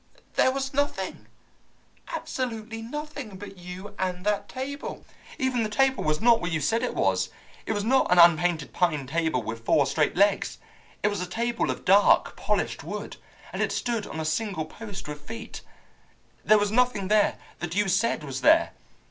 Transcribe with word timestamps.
There 0.33 0.51
was 0.51 0.73
nothing, 0.73 1.27
absolutely 2.07 2.81
nothing, 2.81 3.37
but 3.37 3.57
you 3.59 3.93
and 3.99 4.25
that 4.25 4.49
table! 4.49 5.05
Even 5.37 5.61
the 5.61 5.69
table 5.69 6.03
was 6.03 6.19
not 6.19 6.41
what 6.41 6.51
you 6.51 6.59
said 6.59 6.81
it 6.81 6.95
was. 6.95 7.29
It 7.67 7.73
was 7.73 7.83
not 7.83 8.11
an 8.11 8.17
unpainted 8.17 8.73
pine 8.73 9.05
table 9.05 9.43
with 9.43 9.63
four 9.63 9.85
straight 9.85 10.15
legs. 10.17 10.57
It 11.03 11.09
was 11.09 11.21
a 11.21 11.27
table 11.27 11.69
of 11.69 11.85
dark 11.85 12.35
polished 12.35 12.83
wood, 12.83 13.17
and 13.53 13.61
it 13.61 13.71
stood 13.71 14.07
on 14.07 14.19
a 14.19 14.25
single 14.25 14.65
post 14.65 15.07
with 15.07 15.21
feet. 15.21 15.61
There 16.43 16.57
was 16.57 16.71
nothing 16.71 17.07
there 17.07 17.37
that 17.59 17.75
you 17.75 17.87
said 17.87 18.23
was 18.23 18.41
there. 18.41 18.71